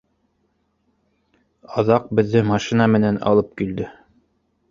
Аҙаҡ 1.83 2.09
беҙҙе 2.21 2.43
машина 2.53 2.87
менән 2.95 3.19
алып 3.33 3.53
килде. 3.61 3.91